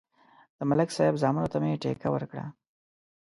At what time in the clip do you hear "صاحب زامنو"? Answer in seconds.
0.95-1.51